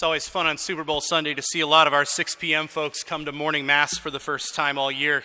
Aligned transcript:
It's 0.00 0.02
always 0.02 0.26
fun 0.26 0.46
on 0.46 0.56
Super 0.56 0.82
Bowl 0.82 1.02
Sunday 1.02 1.34
to 1.34 1.42
see 1.42 1.60
a 1.60 1.66
lot 1.66 1.86
of 1.86 1.92
our 1.92 2.06
6 2.06 2.36
p.m. 2.36 2.68
folks 2.68 3.02
come 3.02 3.26
to 3.26 3.32
morning 3.32 3.66
mass 3.66 3.98
for 3.98 4.10
the 4.10 4.18
first 4.18 4.54
time 4.54 4.78
all 4.78 4.90
year. 4.90 5.22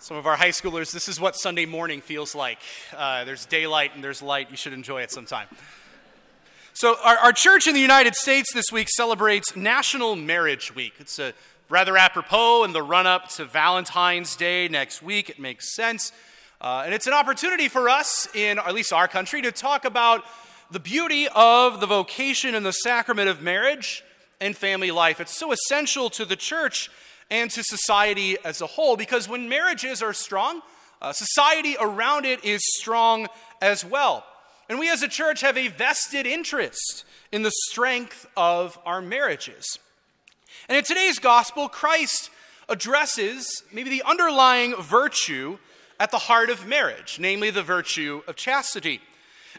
Some 0.00 0.16
of 0.16 0.26
our 0.26 0.34
high 0.34 0.48
schoolers, 0.48 0.90
this 0.90 1.08
is 1.08 1.20
what 1.20 1.36
Sunday 1.36 1.66
morning 1.66 2.00
feels 2.00 2.34
like. 2.34 2.58
Uh, 2.92 3.22
there's 3.22 3.46
daylight 3.46 3.92
and 3.94 4.02
there's 4.02 4.22
light. 4.22 4.50
You 4.50 4.56
should 4.56 4.72
enjoy 4.72 5.02
it 5.02 5.12
sometime. 5.12 5.46
So, 6.72 6.96
our, 7.04 7.16
our 7.18 7.32
church 7.32 7.68
in 7.68 7.74
the 7.74 7.80
United 7.80 8.16
States 8.16 8.52
this 8.52 8.72
week 8.72 8.88
celebrates 8.90 9.54
National 9.54 10.16
Marriage 10.16 10.74
Week. 10.74 10.94
It's 10.98 11.20
a 11.20 11.32
rather 11.68 11.96
apropos 11.96 12.64
in 12.64 12.72
the 12.72 12.82
run 12.82 13.06
up 13.06 13.28
to 13.34 13.44
Valentine's 13.44 14.34
Day 14.34 14.66
next 14.66 15.00
week. 15.00 15.30
It 15.30 15.38
makes 15.38 15.76
sense. 15.76 16.10
Uh, 16.60 16.82
and 16.84 16.92
it's 16.92 17.06
an 17.06 17.12
opportunity 17.12 17.68
for 17.68 17.88
us, 17.88 18.26
in 18.34 18.58
at 18.58 18.74
least 18.74 18.92
our 18.92 19.06
country, 19.06 19.42
to 19.42 19.52
talk 19.52 19.84
about 19.84 20.24
the 20.74 20.80
beauty 20.80 21.28
of 21.36 21.78
the 21.78 21.86
vocation 21.86 22.52
and 22.52 22.66
the 22.66 22.72
sacrament 22.72 23.28
of 23.28 23.40
marriage 23.40 24.02
and 24.40 24.56
family 24.56 24.90
life. 24.90 25.20
It's 25.20 25.38
so 25.38 25.52
essential 25.52 26.10
to 26.10 26.24
the 26.24 26.34
church 26.34 26.90
and 27.30 27.48
to 27.52 27.62
society 27.62 28.36
as 28.44 28.60
a 28.60 28.66
whole 28.66 28.96
because 28.96 29.28
when 29.28 29.48
marriages 29.48 30.02
are 30.02 30.12
strong, 30.12 30.62
uh, 31.00 31.12
society 31.12 31.76
around 31.80 32.26
it 32.26 32.44
is 32.44 32.60
strong 32.76 33.28
as 33.62 33.84
well. 33.84 34.26
And 34.68 34.80
we 34.80 34.90
as 34.90 35.04
a 35.04 35.06
church 35.06 35.42
have 35.42 35.56
a 35.56 35.68
vested 35.68 36.26
interest 36.26 37.04
in 37.30 37.44
the 37.44 37.52
strength 37.68 38.26
of 38.36 38.76
our 38.84 39.00
marriages. 39.00 39.78
And 40.68 40.76
in 40.76 40.82
today's 40.82 41.20
gospel, 41.20 41.68
Christ 41.68 42.30
addresses 42.68 43.62
maybe 43.72 43.90
the 43.90 44.02
underlying 44.02 44.74
virtue 44.74 45.58
at 46.00 46.10
the 46.10 46.18
heart 46.18 46.50
of 46.50 46.66
marriage, 46.66 47.18
namely 47.20 47.50
the 47.50 47.62
virtue 47.62 48.22
of 48.26 48.34
chastity. 48.34 49.00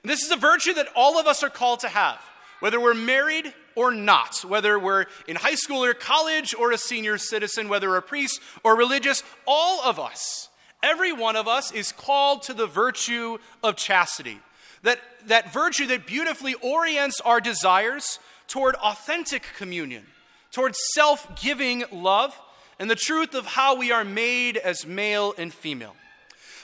And 0.02 0.10
this 0.10 0.24
is 0.24 0.32
a 0.32 0.36
virtue 0.36 0.74
that 0.74 0.88
all 0.96 1.20
of 1.20 1.28
us 1.28 1.44
are 1.44 1.50
called 1.50 1.80
to 1.82 1.88
have, 1.88 2.20
whether 2.60 2.80
we're 2.80 2.94
married 2.94 3.54
or 3.76 3.92
not, 3.92 4.44
whether 4.48 4.80
we're 4.80 5.06
in 5.28 5.36
high 5.36 5.56
school 5.56 5.84
or 5.84 5.94
college 5.94 6.56
or 6.56 6.72
a 6.72 6.78
senior 6.78 7.18
citizen, 7.18 7.70
whether 7.70 7.96
a 7.96 8.02
priest 8.02 8.40
or 8.64 8.76
religious, 8.76 9.24
all 9.46 9.84
of 9.84 10.00
us, 10.00 10.50
every 10.82 11.12
one 11.12 11.36
of 11.36 11.48
us 11.48 11.72
is 11.72 11.92
called 11.92 12.44
to 12.44 12.54
the 12.54 12.68
virtue 12.68 13.38
of 13.64 13.76
chastity. 13.76 14.40
That, 14.84 15.00
that 15.28 15.52
virtue 15.52 15.88
that 15.88 16.06
beautifully 16.06 16.54
orients 16.56 17.20
our 17.22 17.42
desires 17.42 18.20
toward 18.48 18.76
authentic 18.76 19.44
communion, 19.58 20.06
toward 20.52 20.76
self 20.94 21.42
giving 21.42 21.84
love, 21.92 22.40
and 22.80 22.90
the 22.90 22.96
truth 22.96 23.34
of 23.34 23.46
how 23.46 23.76
we 23.76 23.92
are 23.92 24.04
made 24.04 24.58
as 24.58 24.86
male 24.86 25.34
and 25.38 25.54
female. 25.54 25.96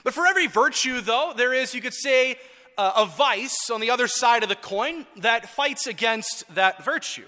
But 0.03 0.13
for 0.13 0.27
every 0.27 0.47
virtue, 0.47 1.01
though, 1.01 1.33
there 1.35 1.53
is, 1.53 1.73
you 1.73 1.81
could 1.81 1.93
say, 1.93 2.37
uh, 2.81 2.93
a 2.95 3.05
vice 3.05 3.69
on 3.69 3.79
the 3.79 3.91
other 3.91 4.07
side 4.07 4.41
of 4.41 4.49
the 4.49 4.55
coin 4.55 5.05
that 5.17 5.47
fights 5.47 5.85
against 5.85 6.43
that 6.55 6.83
virtue. 6.83 7.27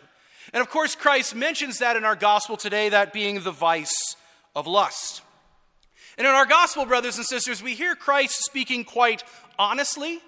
And 0.51 0.61
of 0.61 0.69
course, 0.71 0.95
Christ 0.95 1.35
mentions 1.35 1.77
that 1.77 1.95
in 1.95 2.03
our 2.03 2.15
gospel 2.15 2.57
today, 2.57 2.89
that 2.89 3.13
being 3.13 3.43
the 3.43 3.51
vice 3.51 4.15
of 4.55 4.65
lust. 4.65 5.21
And 6.17 6.25
in 6.25 6.33
our 6.33 6.47
gospel, 6.47 6.87
brothers 6.87 7.17
and 7.17 7.25
sisters, 7.25 7.61
we 7.61 7.75
hear 7.75 7.93
Christ 7.93 8.43
speaking 8.43 8.83
quite 8.83 9.23
honestly, 9.59 10.21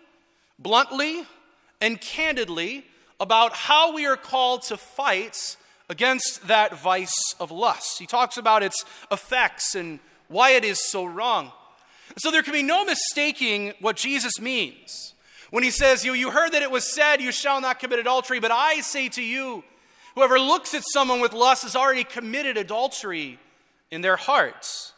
bluntly, 0.59 1.23
and 1.81 1.99
candidly 1.99 2.85
about 3.19 3.53
how 3.53 3.95
we 3.95 4.05
are 4.05 4.17
called 4.17 4.61
to 4.63 4.77
fight 4.77 5.57
against 5.89 6.47
that 6.47 6.77
vice 6.77 7.33
of 7.39 7.49
lust. 7.49 7.97
He 7.97 8.05
talks 8.05 8.37
about 8.37 8.61
its 8.61 8.85
effects 9.11 9.73
and 9.73 9.99
why 10.27 10.51
it 10.51 10.63
is 10.63 10.79
so 10.79 11.03
wrong. 11.03 11.51
So 12.19 12.29
there 12.29 12.43
can 12.43 12.53
be 12.53 12.61
no 12.61 12.85
mistaking 12.85 13.73
what 13.79 13.95
Jesus 13.95 14.39
means 14.39 15.14
when 15.55 15.63
he 15.63 15.71
says, 15.71 16.03
you, 16.03 16.11
you 16.11 16.31
heard 16.31 16.51
that 16.51 16.63
it 16.63 16.69
was 16.69 16.93
said, 16.93 17.21
You 17.21 17.31
shall 17.31 17.61
not 17.61 17.79
commit 17.79 17.99
adultery, 17.99 18.41
but 18.41 18.51
I 18.51 18.81
say 18.81 19.07
to 19.07 19.21
you, 19.21 19.63
whoever 20.13 20.37
looks 20.37 20.73
at 20.73 20.83
someone 20.85 21.21
with 21.21 21.31
lust 21.31 21.63
has 21.63 21.77
already 21.77 22.03
committed 22.03 22.57
adultery 22.57 23.39
in 23.89 24.01
their 24.01 24.17
hearts. 24.17 24.91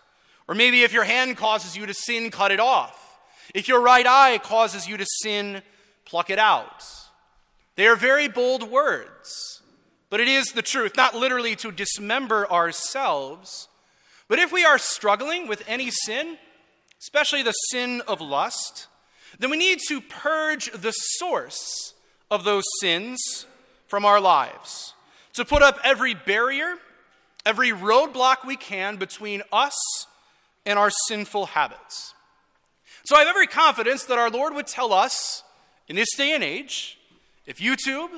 Or 0.48 0.56
maybe 0.56 0.82
if 0.82 0.92
your 0.92 1.04
hand 1.04 1.38
causes 1.38 1.78
you 1.78 1.86
to 1.86 1.94
sin, 1.94 2.32
cut 2.32 2.52
it 2.52 2.60
off. 2.60 3.20
If 3.54 3.68
your 3.68 3.82
right 3.82 4.08
eye 4.08 4.40
causes 4.40 4.88
you 4.88 4.98
to 4.98 5.06
sin, 5.22 5.62
pluck 6.06 6.32
it 6.32 6.40
out. 6.40 6.84
They 7.76 7.86
are 7.86 7.96
very 7.96 8.28
bold 8.28 8.64
words, 8.64 9.62
but 10.10 10.20
it 10.20 10.28
is 10.28 10.54
the 10.54 10.64
truth, 10.64 10.94
not 10.98 11.14
literally 11.14 11.56
to 11.58 11.72
dismember 11.72 12.52
ourselves. 12.52 13.68
But 14.28 14.40
if 14.40 14.52
we 14.52 14.66
are 14.66 14.80
struggling 14.80 15.48
with 15.48 15.62
any 15.68 15.92
sin, 15.92 16.40
especially 17.00 17.44
the 17.44 17.52
sin 17.52 18.02
of 18.08 18.22
lust, 18.22 18.88
then 19.40 19.50
we 19.50 19.58
need 19.58 19.80
to 19.88 20.02
purge 20.02 20.72
the 20.72 20.92
source 20.92 21.94
of 22.30 22.44
those 22.44 22.64
sins 22.82 23.46
from 23.88 24.06
our 24.06 24.20
lives. 24.20 24.94
To 25.34 25.46
put 25.46 25.62
up 25.62 25.80
every 25.84 26.14
barrier, 26.14 26.76
every 27.46 27.70
roadblock 27.70 28.46
we 28.46 28.56
can 28.56 28.98
between 28.98 29.44
us 29.52 29.76
and 30.66 30.78
our 30.78 30.90
sinful 31.08 31.48
habits. 31.48 32.14
So 33.06 33.16
I 33.16 33.20
have 33.20 33.28
every 33.30 33.48
confidence 33.48 34.04
that 34.06 34.18
our 34.18 34.30
Lord 34.30 34.54
would 34.54 34.68
tell 34.68 34.92
us 34.92 35.44
in 35.88 35.96
this 35.96 36.14
day 36.16 36.34
and 36.34 36.44
age 36.44 36.98
if 37.46 37.60
YouTube, 37.60 38.10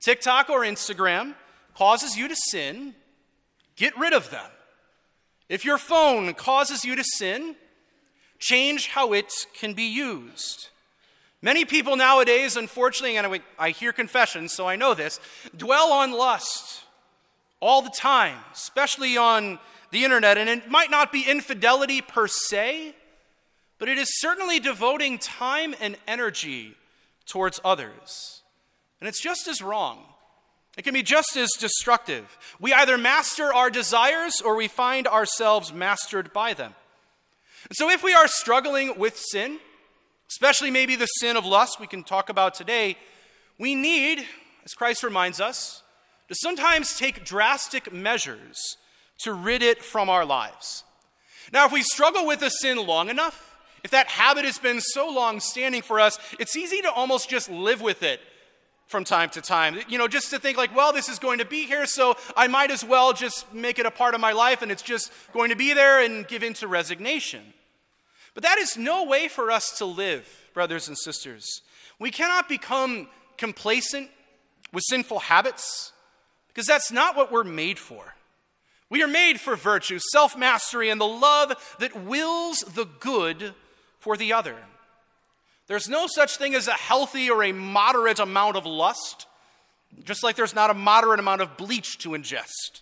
TikTok, 0.00 0.48
or 0.48 0.60
Instagram 0.60 1.34
causes 1.74 2.16
you 2.16 2.28
to 2.28 2.36
sin, 2.36 2.94
get 3.76 3.98
rid 3.98 4.12
of 4.12 4.30
them. 4.30 4.48
If 5.48 5.64
your 5.64 5.78
phone 5.78 6.32
causes 6.34 6.84
you 6.84 6.94
to 6.94 7.02
sin, 7.02 7.56
change 8.40 8.88
how 8.88 9.12
it 9.12 9.32
can 9.54 9.74
be 9.74 9.84
used. 9.84 10.68
Many 11.42 11.64
people 11.64 11.96
nowadays, 11.96 12.56
unfortunately, 12.56 13.16
and 13.16 13.40
I 13.58 13.70
hear 13.70 13.92
confessions, 13.92 14.52
so 14.52 14.66
I 14.66 14.76
know 14.76 14.94
this, 14.94 15.20
dwell 15.56 15.92
on 15.92 16.12
lust 16.12 16.84
all 17.60 17.82
the 17.82 17.90
time, 17.90 18.36
especially 18.52 19.16
on 19.16 19.58
the 19.90 20.04
internet. 20.04 20.36
And 20.36 20.50
it 20.50 20.70
might 20.70 20.90
not 20.90 21.12
be 21.12 21.22
infidelity 21.22 22.02
per 22.02 22.26
se, 22.26 22.94
but 23.78 23.88
it 23.88 23.96
is 23.96 24.20
certainly 24.20 24.60
devoting 24.60 25.18
time 25.18 25.74
and 25.80 25.96
energy 26.06 26.74
towards 27.26 27.60
others. 27.64 28.42
And 29.00 29.08
it's 29.08 29.22
just 29.22 29.48
as 29.48 29.62
wrong. 29.62 30.04
It 30.76 30.82
can 30.82 30.94
be 30.94 31.02
just 31.02 31.36
as 31.36 31.50
destructive. 31.58 32.38
We 32.60 32.72
either 32.72 32.98
master 32.98 33.52
our 33.52 33.70
desires 33.70 34.42
or 34.44 34.56
we 34.56 34.68
find 34.68 35.06
ourselves 35.06 35.72
mastered 35.72 36.32
by 36.32 36.54
them. 36.54 36.74
And 37.68 37.76
so, 37.76 37.90
if 37.90 38.02
we 38.02 38.14
are 38.14 38.26
struggling 38.26 38.98
with 38.98 39.16
sin, 39.18 39.58
especially 40.28 40.70
maybe 40.70 40.96
the 40.96 41.06
sin 41.06 41.36
of 41.36 41.44
lust 41.44 41.80
we 41.80 41.86
can 41.86 42.02
talk 42.02 42.28
about 42.28 42.54
today, 42.54 42.96
we 43.58 43.74
need, 43.74 44.24
as 44.64 44.72
Christ 44.72 45.02
reminds 45.02 45.40
us, 45.40 45.82
to 46.28 46.34
sometimes 46.34 46.96
take 46.96 47.24
drastic 47.24 47.92
measures 47.92 48.58
to 49.18 49.32
rid 49.32 49.62
it 49.62 49.82
from 49.82 50.08
our 50.08 50.24
lives. 50.24 50.84
Now, 51.52 51.66
if 51.66 51.72
we 51.72 51.82
struggle 51.82 52.26
with 52.26 52.42
a 52.42 52.50
sin 52.50 52.78
long 52.78 53.10
enough, 53.10 53.56
if 53.82 53.90
that 53.90 54.08
habit 54.08 54.44
has 54.44 54.58
been 54.58 54.80
so 54.80 55.10
long 55.10 55.40
standing 55.40 55.82
for 55.82 56.00
us, 56.00 56.18
it's 56.38 56.56
easy 56.56 56.80
to 56.82 56.90
almost 56.90 57.28
just 57.28 57.50
live 57.50 57.80
with 57.80 58.02
it 58.02 58.20
from 58.90 59.04
time 59.04 59.30
to 59.30 59.40
time. 59.40 59.78
You 59.88 59.98
know, 59.98 60.08
just 60.08 60.30
to 60.30 60.40
think 60.40 60.58
like, 60.58 60.74
well, 60.74 60.92
this 60.92 61.08
is 61.08 61.20
going 61.20 61.38
to 61.38 61.44
be 61.44 61.64
here, 61.64 61.86
so 61.86 62.16
I 62.36 62.48
might 62.48 62.72
as 62.72 62.84
well 62.84 63.12
just 63.12 63.54
make 63.54 63.78
it 63.78 63.86
a 63.86 63.90
part 63.90 64.16
of 64.16 64.20
my 64.20 64.32
life 64.32 64.62
and 64.62 64.72
it's 64.72 64.82
just 64.82 65.12
going 65.32 65.50
to 65.50 65.56
be 65.56 65.72
there 65.72 66.02
and 66.02 66.26
give 66.26 66.42
in 66.42 66.54
to 66.54 66.66
resignation. 66.66 67.54
But 68.34 68.42
that 68.42 68.58
is 68.58 68.76
no 68.76 69.04
way 69.04 69.28
for 69.28 69.52
us 69.52 69.78
to 69.78 69.84
live, 69.84 70.28
brothers 70.54 70.88
and 70.88 70.98
sisters. 70.98 71.62
We 72.00 72.10
cannot 72.10 72.48
become 72.48 73.08
complacent 73.38 74.10
with 74.72 74.82
sinful 74.88 75.20
habits 75.20 75.92
because 76.48 76.66
that's 76.66 76.90
not 76.90 77.16
what 77.16 77.30
we're 77.30 77.44
made 77.44 77.78
for. 77.78 78.16
We 78.88 79.04
are 79.04 79.08
made 79.08 79.40
for 79.40 79.54
virtue, 79.54 80.00
self 80.10 80.36
mastery, 80.36 80.90
and 80.90 81.00
the 81.00 81.06
love 81.06 81.76
that 81.78 81.94
wills 81.94 82.58
the 82.60 82.88
good 82.98 83.54
for 84.00 84.16
the 84.16 84.32
other. 84.32 84.56
There's 85.70 85.88
no 85.88 86.08
such 86.08 86.36
thing 86.36 86.56
as 86.56 86.66
a 86.66 86.72
healthy 86.72 87.30
or 87.30 87.44
a 87.44 87.52
moderate 87.52 88.18
amount 88.18 88.56
of 88.56 88.66
lust, 88.66 89.28
just 90.02 90.24
like 90.24 90.34
there's 90.34 90.52
not 90.52 90.68
a 90.68 90.74
moderate 90.74 91.20
amount 91.20 91.42
of 91.42 91.56
bleach 91.56 91.96
to 91.98 92.08
ingest. 92.08 92.80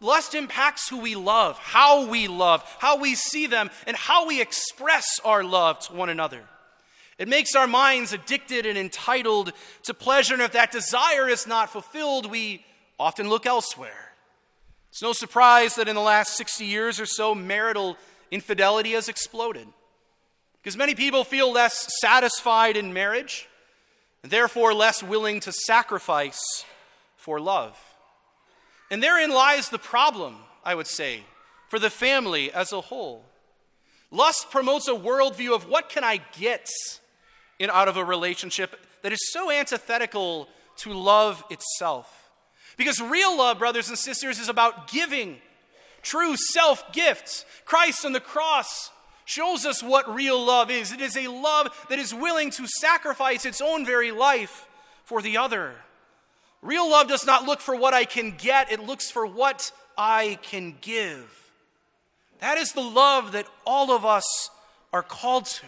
Lust 0.00 0.34
impacts 0.34 0.88
who 0.88 0.98
we 0.98 1.14
love, 1.14 1.56
how 1.56 2.04
we 2.08 2.26
love, 2.26 2.64
how 2.80 2.98
we 2.98 3.14
see 3.14 3.46
them, 3.46 3.70
and 3.86 3.96
how 3.96 4.26
we 4.26 4.40
express 4.40 5.20
our 5.24 5.44
love 5.44 5.78
to 5.86 5.92
one 5.92 6.08
another. 6.08 6.42
It 7.16 7.28
makes 7.28 7.54
our 7.54 7.68
minds 7.68 8.12
addicted 8.12 8.66
and 8.66 8.76
entitled 8.76 9.52
to 9.84 9.94
pleasure, 9.94 10.34
and 10.34 10.42
if 10.42 10.50
that 10.50 10.72
desire 10.72 11.28
is 11.28 11.46
not 11.46 11.70
fulfilled, 11.70 12.28
we 12.28 12.64
often 12.98 13.28
look 13.28 13.46
elsewhere. 13.46 14.10
It's 14.90 15.00
no 15.00 15.12
surprise 15.12 15.76
that 15.76 15.86
in 15.86 15.94
the 15.94 16.00
last 16.00 16.36
60 16.36 16.64
years 16.64 16.98
or 16.98 17.06
so, 17.06 17.36
marital 17.36 17.96
infidelity 18.32 18.94
has 18.94 19.08
exploded. 19.08 19.68
Because 20.64 20.78
many 20.78 20.94
people 20.94 21.24
feel 21.24 21.52
less 21.52 21.94
satisfied 22.00 22.78
in 22.78 22.94
marriage 22.94 23.46
and 24.22 24.32
therefore 24.32 24.72
less 24.72 25.02
willing 25.02 25.40
to 25.40 25.52
sacrifice 25.52 26.64
for 27.18 27.38
love. 27.38 27.78
And 28.90 29.02
therein 29.02 29.30
lies 29.30 29.68
the 29.68 29.78
problem, 29.78 30.36
I 30.64 30.74
would 30.74 30.86
say, 30.86 31.24
for 31.68 31.78
the 31.78 31.90
family 31.90 32.50
as 32.50 32.72
a 32.72 32.80
whole. 32.80 33.26
Lust 34.10 34.50
promotes 34.50 34.88
a 34.88 34.92
worldview 34.92 35.54
of 35.54 35.68
what 35.68 35.90
can 35.90 36.02
I 36.02 36.22
get 36.38 36.70
in, 37.58 37.68
out 37.68 37.88
of 37.88 37.98
a 37.98 38.04
relationship 38.04 38.74
that 39.02 39.12
is 39.12 39.32
so 39.32 39.50
antithetical 39.50 40.48
to 40.78 40.94
love 40.94 41.44
itself. 41.50 42.30
Because 42.78 43.02
real 43.02 43.36
love, 43.36 43.58
brothers 43.58 43.90
and 43.90 43.98
sisters, 43.98 44.38
is 44.38 44.48
about 44.48 44.90
giving, 44.90 45.42
true 46.00 46.36
self 46.36 46.90
gifts. 46.90 47.44
Christ 47.66 48.06
on 48.06 48.12
the 48.12 48.20
cross 48.20 48.90
shows 49.24 49.64
us 49.64 49.82
what 49.82 50.12
real 50.14 50.42
love 50.44 50.70
is 50.70 50.92
it 50.92 51.00
is 51.00 51.16
a 51.16 51.28
love 51.28 51.68
that 51.88 51.98
is 51.98 52.14
willing 52.14 52.50
to 52.50 52.66
sacrifice 52.66 53.44
its 53.44 53.60
own 53.60 53.86
very 53.86 54.10
life 54.10 54.66
for 55.04 55.22
the 55.22 55.36
other. 55.36 55.74
Real 56.62 56.88
love 56.88 57.08
does 57.08 57.26
not 57.26 57.44
look 57.44 57.60
for 57.60 57.76
what 57.76 57.94
I 57.94 58.04
can 58.04 58.34
get, 58.36 58.72
it 58.72 58.80
looks 58.80 59.10
for 59.10 59.26
what 59.26 59.70
I 59.96 60.38
can 60.42 60.76
give. 60.80 61.50
That 62.40 62.58
is 62.58 62.72
the 62.72 62.80
love 62.80 63.32
that 63.32 63.46
all 63.66 63.90
of 63.90 64.04
us 64.04 64.50
are 64.92 65.02
called 65.02 65.46
to. 65.46 65.66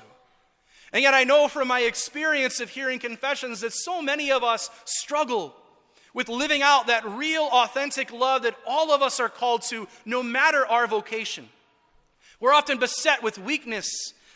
And 0.93 1.03
yet, 1.03 1.15
I 1.15 1.25
know 1.25 1.49
from 1.49 1.69
my 1.69 1.81
experience 1.81 2.61
of 2.61 2.71
hearing 2.71 2.99
confessions 2.99 3.61
that 3.61 3.73
so 3.73 4.01
many 4.01 4.31
of 4.31 4.43
us 4.43 4.71
struggle 4.85 5.55
with 6.15 6.29
living 6.29 6.63
out 6.63 6.87
that 6.87 7.05
real, 7.05 7.49
authentic 7.53 8.11
love 8.11 8.43
that 8.43 8.57
all 8.67 8.93
of 8.93 9.03
us 9.03 9.21
are 9.21 9.29
called 9.29 9.63
to, 9.63 9.87
no 10.07 10.23
matter 10.23 10.67
our 10.67 10.87
vocation. 10.87 11.49
We're 12.41 12.53
often 12.53 12.79
beset 12.79 13.23
with 13.23 13.39
weakness, 13.39 13.89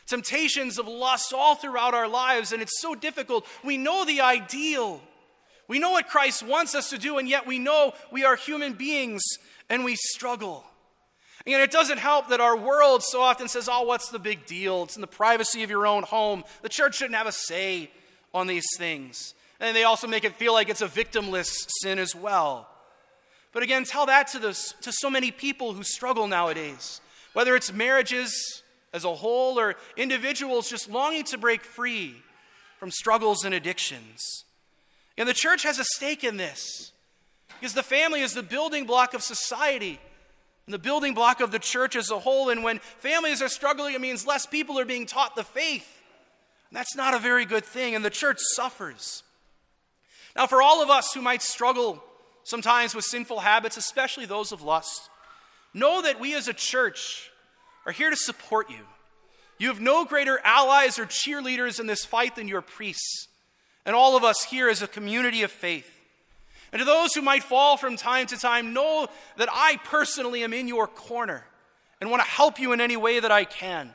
temptations 0.07 0.79
of 0.79 0.89
lust 0.89 1.33
all 1.33 1.55
throughout 1.55 1.95
our 1.95 2.09
lives, 2.09 2.53
and 2.53 2.63
it's 2.63 2.81
so 2.81 2.95
difficult. 2.95 3.47
We 3.65 3.77
know 3.77 4.05
the 4.05 4.21
ideal, 4.21 5.01
we 5.69 5.79
know 5.79 5.93
what 5.93 6.09
Christ 6.09 6.43
wants 6.43 6.75
us 6.75 6.91
to 6.91 6.99
do, 6.99 7.19
and 7.19 7.29
yet 7.29 7.47
we 7.47 7.59
know 7.59 7.93
we 8.11 8.25
are 8.25 8.35
human 8.35 8.73
beings 8.73 9.23
and 9.69 9.85
we 9.85 9.95
struggle. 9.95 10.65
And 11.47 11.63
it 11.63 11.71
doesn't 11.71 11.99
help 11.99 12.29
that 12.29 12.41
our 12.41 12.57
world 12.57 13.03
so 13.03 13.23
often 13.23 13.49
says, 13.49 13.69
oh, 13.71 13.83
what's 13.83 14.11
the 14.11 14.19
big 14.19 14.47
deal? 14.47 14.83
It's 14.83 14.97
in 14.97 15.01
the 15.01 15.07
privacy 15.07 15.63
of 15.63 15.71
your 15.71 15.87
own 15.87 16.03
home. 16.03 16.45
The 16.63 16.69
church 16.69 16.97
shouldn't 16.97 17.17
have 17.17 17.27
a 17.27 17.33
say 17.33 17.91
on 18.35 18.47
these 18.47 18.67
things. 18.77 19.35
And 19.59 19.75
they 19.77 19.85
also 19.85 20.07
make 20.07 20.25
it 20.25 20.37
feel 20.37 20.53
like 20.53 20.69
it's 20.69 20.83
a 20.83 20.89
victimless 20.89 21.67
sin 21.81 21.99
as 21.99 22.15
well. 22.15 22.69
But 23.53 23.63
again, 23.63 23.85
tell 23.85 24.07
that 24.07 24.29
to, 24.29 24.39
this, 24.39 24.75
to 24.83 24.93
so 24.93 25.09
many 25.09 25.31
people 25.31 25.73
who 25.73 25.83
struggle 25.83 26.27
nowadays, 26.27 27.01
whether 27.33 27.57
it's 27.57 27.73
marriages 27.73 28.63
as 28.93 29.05
a 29.05 29.15
whole 29.15 29.59
or 29.59 29.77
individuals 29.97 30.69
just 30.69 30.91
longing 30.91 31.25
to 31.25 31.39
break 31.39 31.63
free 31.63 32.15
from 32.79 32.91
struggles 32.91 33.45
and 33.45 33.55
addictions. 33.55 34.45
And 35.17 35.29
the 35.29 35.35
church 35.35 35.63
has 35.63 35.79
a 35.79 35.85
stake 35.85 36.25
in 36.25 36.37
this 36.37 36.93
because 37.59 37.75
the 37.75 37.83
family 37.83 38.23
is 38.23 38.33
the 38.33 38.43
building 38.43 38.87
block 38.87 39.15
of 39.15 39.23
society 39.23 40.01
and 40.67 40.73
the 40.73 40.79
building 40.79 41.15
block 41.15 41.41
of 41.41 41.51
the 41.51 41.59
church 41.59 41.97
as 41.97 42.11
a 42.11 42.19
whole. 42.19 42.49
And 42.49 42.65
when 42.65 42.79
families 42.79 43.43
are 43.43 43.49
struggling, 43.49 43.95
it 43.95 44.01
means 44.01 44.27
less 44.27 44.47
people 44.47 44.79
are 44.79 44.85
being 44.85 45.05
taught 45.05 45.37
the 45.37 45.45
faith. 45.45 46.03
And 46.71 46.77
that's 46.77 46.97
not 46.97 47.13
a 47.13 47.19
very 47.19 47.45
good 47.45 47.65
thing, 47.65 47.97
and 47.97 48.05
the 48.05 48.11
church 48.11 48.39
suffers. 48.55 49.25
Now, 50.37 50.47
for 50.47 50.63
all 50.63 50.83
of 50.83 50.89
us 50.89 51.13
who 51.13 51.21
might 51.21 51.43
struggle 51.43 52.03
sometimes 52.45 52.95
with 52.95 53.05
sinful 53.05 53.41
habits, 53.41 53.77
especially 53.77 54.27
those 54.27 54.53
of 54.53 54.63
lust, 54.63 55.10
know 55.73 56.03
that 56.03 56.21
we 56.21 56.35
as 56.35 56.49
a 56.49 56.53
church 56.53 57.31
are 57.87 57.93
here 57.93 58.11
to 58.11 58.17
support 58.17 58.71
you. 58.71 58.85
You 59.59 59.69
have 59.69 59.81
no 59.81 60.05
greater 60.05 60.41
allies 60.43 60.99
or 60.99 61.07
cheerleaders 61.07 61.81
in 61.81 61.87
this 61.87 62.05
fight 62.05 62.37
than 62.37 62.49
your 62.49 62.63
priests, 62.63 63.29
and 63.85 63.95
all 63.95 64.17
of 64.17 64.25
us 64.25 64.45
here 64.45 64.69
as 64.69 64.83
a 64.83 64.89
community 64.89 65.43
of 65.43 65.51
faith. 65.51 66.01
And 66.73 66.81
to 66.81 66.85
those 66.87 67.15
who 67.15 67.23
might 67.23 67.43
fall 67.43 67.77
from 67.77 67.97
time 67.97 68.27
to 68.29 68.39
time, 68.39 68.73
know 68.73 69.09
that 69.37 69.49
I 69.53 69.79
personally 69.85 70.45
am 70.45 70.53
in 70.53 70.69
your 70.69 70.87
corner 70.87 71.45
and 72.01 72.11
want 72.11 72.23
to 72.23 72.29
help 72.29 72.61
you 72.61 72.73
in 72.73 72.81
any 72.81 72.97
way 72.97 73.21
that 73.21 73.31
I 73.31 73.45
can. 73.45 73.93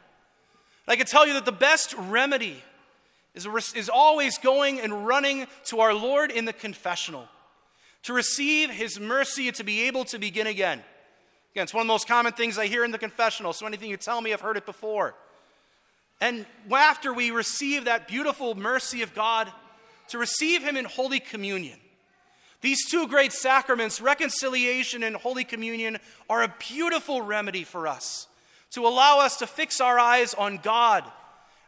I 0.87 0.95
can 0.95 1.07
tell 1.07 1.25
you 1.25 1.33
that 1.33 1.45
the 1.45 1.51
best 1.51 1.95
remedy 1.97 2.61
is, 3.33 3.47
is 3.75 3.89
always 3.89 4.37
going 4.37 4.79
and 4.79 5.07
running 5.07 5.47
to 5.65 5.79
our 5.79 5.93
Lord 5.93 6.31
in 6.31 6.45
the 6.45 6.53
confessional 6.53 7.27
to 8.03 8.13
receive 8.13 8.69
his 8.69 8.99
mercy 8.99 9.47
and 9.47 9.57
to 9.57 9.63
be 9.63 9.83
able 9.83 10.05
to 10.05 10.19
begin 10.19 10.45
again. 10.45 10.83
Again, 11.55 11.63
it's 11.63 11.73
one 11.73 11.81
of 11.81 11.87
the 11.87 11.93
most 11.93 12.07
common 12.07 12.33
things 12.33 12.59
I 12.59 12.67
hear 12.67 12.83
in 12.83 12.91
the 12.91 12.99
confessional, 12.99 13.53
so 13.53 13.65
anything 13.65 13.89
you 13.89 13.97
tell 13.97 14.21
me, 14.21 14.33
I've 14.33 14.41
heard 14.41 14.57
it 14.57 14.67
before. 14.67 15.15
And 16.21 16.45
after 16.71 17.13
we 17.13 17.31
receive 17.31 17.85
that 17.85 18.07
beautiful 18.07 18.53
mercy 18.55 19.01
of 19.01 19.15
God, 19.15 19.51
to 20.09 20.17
receive 20.17 20.61
him 20.61 20.77
in 20.77 20.85
Holy 20.85 21.19
Communion 21.19 21.79
these 22.65 22.89
two 22.89 23.07
great 23.07 23.31
sacraments, 23.31 24.01
reconciliation 24.01 25.03
and 25.03 25.15
Holy 25.15 25.43
Communion, 25.43 25.99
are 26.27 26.41
a 26.41 26.51
beautiful 26.67 27.21
remedy 27.21 27.63
for 27.63 27.87
us 27.87 28.25
to 28.71 28.87
allow 28.87 29.19
us 29.19 29.37
to 29.37 29.45
fix 29.45 29.79
our 29.79 29.99
eyes 29.99 30.33
on 30.33 30.57
God 30.57 31.03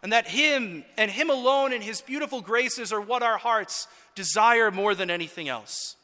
and 0.01 0.11
that 0.11 0.27
Him 0.27 0.83
and 0.97 1.11
Him 1.11 1.29
alone 1.29 1.71
and 1.71 1.83
His 1.83 2.01
beautiful 2.01 2.41
graces 2.41 2.91
are 2.91 2.99
what 2.99 3.21
our 3.21 3.37
hearts 3.37 3.87
desire 4.15 4.71
more 4.71 4.95
than 4.95 5.11
anything 5.11 5.47
else. 5.47 5.97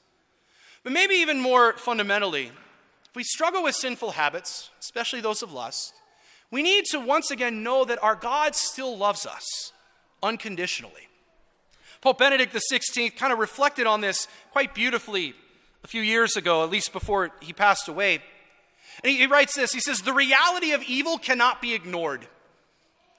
But 0.83 0.93
maybe 0.93 1.15
even 1.15 1.39
more 1.39 1.73
fundamentally, 1.73 2.51
if 3.13 3.17
we 3.17 3.23
struggle 3.23 3.61
with 3.61 3.75
sinful 3.75 4.13
habits, 4.13 4.71
especially 4.79 5.21
those 5.21 5.43
of 5.43 5.53
lust, 5.53 5.93
we 6.49 6.63
need 6.63 6.85
to 6.85 6.99
once 6.99 7.29
again 7.29 7.61
know 7.61 7.85
that 7.85 8.01
our 8.01 8.15
God 8.15 8.55
still 8.55 8.97
loves 8.97 9.27
us 9.27 9.71
unconditionally. 10.23 11.07
Pope 12.01 12.17
Benedict 12.17 12.55
XVI 12.55 13.15
kind 13.15 13.31
of 13.31 13.37
reflected 13.37 13.85
on 13.85 14.01
this 14.01 14.27
quite 14.51 14.73
beautifully 14.73 15.35
a 15.83 15.87
few 15.87 16.01
years 16.01 16.35
ago, 16.35 16.63
at 16.63 16.71
least 16.71 16.91
before 16.91 17.29
he 17.39 17.53
passed 17.53 17.87
away. 17.87 18.15
And 19.03 19.15
he, 19.15 19.27
writes 19.27 19.53
this 19.53 19.73
He 19.73 19.79
says, 19.79 19.99
The 19.99 20.11
reality 20.11 20.71
of 20.71 20.81
evil 20.81 21.19
cannot 21.19 21.61
be 21.61 21.75
ignored. 21.75 22.27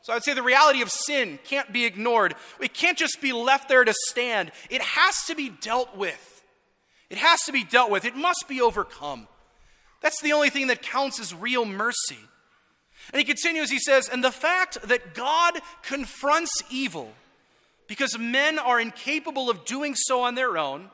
So 0.02 0.12
I 0.12 0.17
would 0.17 0.25
say 0.25 0.35
the 0.35 0.43
reality 0.43 0.82
of 0.82 0.90
sin 0.90 1.38
can't 1.44 1.73
be 1.73 1.85
ignored. 1.85 2.35
It 2.61 2.75
can't 2.75 2.99
just 2.99 3.20
be 3.20 3.32
left 3.32 3.69
there 3.69 3.85
to 3.85 3.94
stand. 4.08 4.50
It 4.70 4.82
has 4.82 5.23
to 5.29 5.37
be 5.37 5.50
dealt 5.50 5.97
with. 5.97 6.43
It 7.11 7.19
has 7.19 7.43
to 7.43 7.52
be 7.52 7.62
dealt 7.62 7.93
with. 7.93 8.05
It 8.05 8.17
must 8.17 8.47
be 8.49 8.61
overcome. 8.61 9.29
That's 10.04 10.20
the 10.20 10.34
only 10.34 10.50
thing 10.50 10.66
that 10.66 10.82
counts 10.82 11.18
as 11.18 11.34
real 11.34 11.64
mercy. 11.64 12.18
And 13.10 13.18
he 13.18 13.24
continues, 13.24 13.70
he 13.70 13.78
says, 13.78 14.06
and 14.06 14.22
the 14.22 14.30
fact 14.30 14.82
that 14.82 15.14
God 15.14 15.58
confronts 15.82 16.52
evil 16.68 17.10
because 17.86 18.18
men 18.18 18.58
are 18.58 18.78
incapable 18.78 19.48
of 19.48 19.64
doing 19.64 19.94
so 19.94 20.20
on 20.20 20.34
their 20.34 20.58
own, 20.58 20.90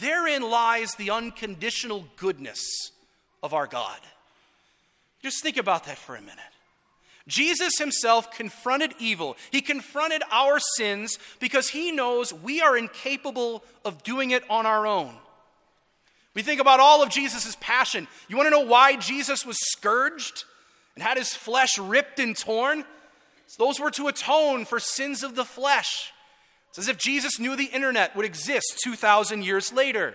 therein 0.00 0.42
lies 0.42 0.96
the 0.96 1.10
unconditional 1.10 2.06
goodness 2.16 2.90
of 3.40 3.54
our 3.54 3.68
God. 3.68 4.00
Just 5.22 5.40
think 5.40 5.56
about 5.56 5.84
that 5.84 5.96
for 5.96 6.16
a 6.16 6.20
minute. 6.20 6.38
Jesus 7.28 7.78
himself 7.78 8.32
confronted 8.32 8.94
evil. 8.98 9.36
He 9.52 9.60
confronted 9.60 10.24
our 10.32 10.58
sins 10.58 11.20
because 11.38 11.68
he 11.68 11.92
knows 11.92 12.32
we 12.32 12.60
are 12.60 12.76
incapable 12.76 13.62
of 13.84 14.02
doing 14.02 14.32
it 14.32 14.42
on 14.50 14.66
our 14.66 14.88
own. 14.88 15.14
We 16.38 16.44
think 16.44 16.60
about 16.60 16.78
all 16.78 17.02
of 17.02 17.08
Jesus' 17.10 17.56
passion. 17.58 18.06
You 18.28 18.36
want 18.36 18.46
to 18.46 18.52
know 18.52 18.60
why 18.60 18.94
Jesus 18.94 19.44
was 19.44 19.58
scourged 19.72 20.44
and 20.94 21.02
had 21.02 21.16
his 21.16 21.34
flesh 21.34 21.76
ripped 21.78 22.20
and 22.20 22.36
torn? 22.36 22.84
So 23.48 23.64
those 23.64 23.80
were 23.80 23.90
to 23.90 24.06
atone 24.06 24.64
for 24.64 24.78
sins 24.78 25.24
of 25.24 25.34
the 25.34 25.44
flesh. 25.44 26.12
It's 26.68 26.78
as 26.78 26.86
if 26.86 26.96
Jesus 26.96 27.40
knew 27.40 27.56
the 27.56 27.64
internet 27.64 28.14
would 28.14 28.24
exist 28.24 28.78
2,000 28.84 29.42
years 29.42 29.72
later. 29.72 30.14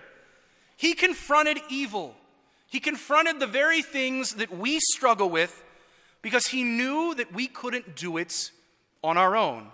He 0.78 0.94
confronted 0.94 1.58
evil. 1.68 2.14
He 2.68 2.80
confronted 2.80 3.38
the 3.38 3.46
very 3.46 3.82
things 3.82 4.36
that 4.36 4.50
we 4.50 4.80
struggle 4.80 5.28
with 5.28 5.62
because 6.22 6.46
he 6.46 6.64
knew 6.64 7.14
that 7.16 7.34
we 7.34 7.48
couldn't 7.48 7.96
do 7.96 8.16
it 8.16 8.50
on 9.02 9.18
our 9.18 9.36
own. 9.36 9.66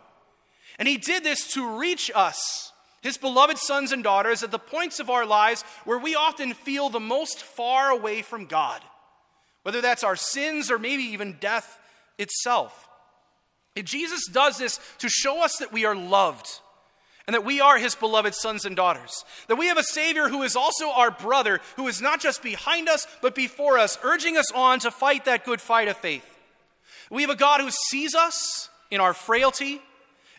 And 0.80 0.88
he 0.88 0.97
did 0.97 1.23
this 1.23 1.52
to 1.52 1.78
reach 1.78 2.11
us, 2.12 2.73
his 3.00 3.16
beloved 3.16 3.59
sons 3.59 3.92
and 3.92 4.04
daughters, 4.04 4.42
at 4.42 4.50
the 4.50 4.59
points 4.59 5.00
of 5.00 5.11
our 5.11 5.25
lives 5.25 5.62
where 5.85 5.99
we 5.99 6.14
often 6.14 6.52
feel 6.52 6.90
the 6.90 7.00
most 7.00 7.42
far 7.42 7.90
away 7.90 8.23
from 8.23 8.47
God, 8.47 8.83
whether 9.62 9.80
that's 9.80 10.04
our 10.04 10.16
sins 10.16 10.71
or 10.71 10.78
maybe 10.78 11.02
even 11.04 11.38
death 11.40 11.78
itself. 12.19 12.88
And 13.76 13.87
Jesus 13.87 14.26
does 14.30 14.59
this 14.59 14.78
to 14.99 15.09
show 15.09 15.42
us 15.42 15.57
that 15.59 15.73
we 15.73 15.85
are 15.85 15.97
loved 15.97 16.47
and 17.26 17.35
that 17.35 17.45
we 17.45 17.61
are 17.61 17.78
his 17.78 17.95
beloved 17.95 18.35
sons 18.35 18.64
and 18.64 18.75
daughters. 18.75 19.25
That 19.47 19.57
we 19.57 19.69
have 19.69 19.78
a 19.78 19.85
Savior 19.85 20.28
who 20.28 20.42
is 20.42 20.57
also 20.57 20.90
our 20.90 21.11
brother, 21.11 21.61
who 21.76 21.87
is 21.87 22.02
not 22.02 22.21
just 22.21 22.42
behind 22.42 22.88
us, 22.88 23.07
but 23.23 23.35
before 23.35 23.78
us, 23.78 23.99
urging 24.02 24.37
us 24.37 24.50
on 24.52 24.80
to 24.80 24.90
fight 24.90 25.26
that 25.26 25.45
good 25.45 25.61
fight 25.61 25.88
of 25.88 25.97
faith. 25.97 26.26
We 27.09 27.23
have 27.23 27.30
a 27.30 27.37
God 27.37 27.61
who 27.61 27.71
sees 27.71 28.14
us 28.14 28.69
in 28.90 29.00
our 29.00 29.14
frailty, 29.14 29.80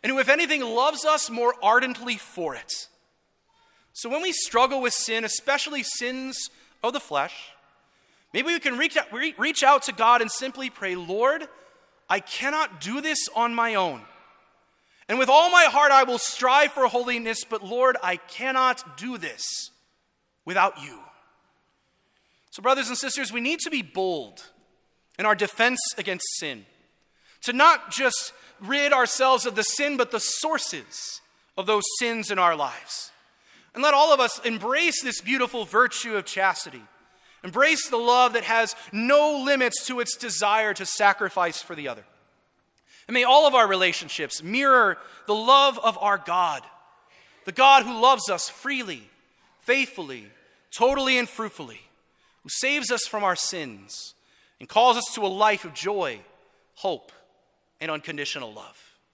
and 0.03 0.12
who, 0.12 0.20
if 0.20 0.29
anything, 0.29 0.62
loves 0.62 1.05
us 1.05 1.29
more 1.29 1.53
ardently 1.62 2.17
for 2.17 2.55
it. 2.55 2.88
So 3.93 4.10
when 4.10 4.22
we 4.22 4.31
struggle 4.31 4.81
with 4.81 4.93
sin, 4.93 5.24
especially 5.24 5.84
sins 5.84 6.50
of 6.84 6.93
the 6.93 7.00
flesh, 7.00 7.51
maybe 8.34 8.48
we 8.48 8.60
can 8.60 8.77
reach 8.77 8.98
out, 8.98 9.12
reach 9.38 9.63
out 9.63 9.84
to 9.84 9.91
God 9.91 10.22
and 10.22 10.31
simply 10.31 10.70
pray, 10.70 10.96
Lord, 10.96 11.48
I 12.10 12.20
cannot 12.20 12.81
do 12.81 13.01
this 13.01 13.20
on 13.36 13.53
my 13.53 13.75
own. 13.75 14.01
And 15.08 15.20
with 15.20 15.29
all 15.29 15.51
my 15.51 15.65
heart, 15.65 15.91
I 15.91 16.03
will 16.03 16.17
strive 16.17 16.72
for 16.72 16.88
holiness, 16.88 17.43
but 17.43 17.63
Lord, 17.63 17.98
I 18.01 18.15
cannot 18.15 18.98
do 18.98 19.17
this 19.17 19.72
without 20.46 20.81
you. 20.81 21.00
So, 22.51 22.62
brothers 22.62 22.89
and 22.89 22.98
sisters, 22.98 23.31
we 23.31 23.41
need 23.41 23.60
to 23.60 23.70
be 23.70 23.81
bold 23.81 24.43
in 25.20 25.25
our 25.25 25.36
defense 25.36 25.79
against 25.98 26.25
sin, 26.38 26.65
to 27.43 27.53
not 27.53 27.91
just 27.91 28.33
rid 28.60 28.93
ourselves 28.93 29.45
of 29.45 29.55
the 29.55 29.63
sin, 29.63 29.98
but 29.98 30.12
the 30.12 30.19
sources 30.19 31.21
of 31.57 31.65
those 31.65 31.83
sins 32.00 32.31
in 32.31 32.39
our 32.39 32.55
lives. 32.55 33.12
And 33.74 33.83
let 33.83 33.93
all 33.93 34.13
of 34.13 34.19
us 34.19 34.39
embrace 34.45 35.01
this 35.01 35.21
beautiful 35.21 35.65
virtue 35.65 36.15
of 36.15 36.25
chastity. 36.25 36.81
Embrace 37.43 37.89
the 37.89 37.98
love 37.98 38.33
that 38.33 38.43
has 38.43 38.75
no 38.91 39.41
limits 39.43 39.86
to 39.88 40.00
its 40.00 40.15
desire 40.15 40.74
to 40.74 40.86
sacrifice 40.86 41.62
for 41.62 41.75
the 41.75 41.88
other. 41.88 42.03
And 43.07 43.13
may 43.13 43.24
all 43.24 43.48
of 43.48 43.55
our 43.55 43.67
relationships 43.67 44.43
mirror 44.43 44.98
the 45.25 45.36
love 45.36 45.79
of 45.79 45.98
our 46.00 46.17
God, 46.17 46.62
the 47.45 47.51
God 47.51 47.83
who 47.83 48.00
loves 48.00 48.29
us 48.29 48.48
freely, 48.48 49.03
faithfully, 49.62 50.25
totally, 50.71 51.17
and 51.17 51.27
fruitfully, 51.27 51.81
who 52.43 52.50
saves 52.50 52.91
us 52.91 53.07
from 53.07 53.24
our 53.24 53.36
sins 53.36 54.13
and 54.60 54.69
calls 54.69 54.98
us 54.98 55.12
to 55.15 55.25
a 55.25 55.27
life 55.27 55.65
of 55.65 55.74
joy, 55.74 56.19
hope, 56.75 57.12
and 57.81 57.91
unconditional 57.91 58.53
love. 58.53 58.90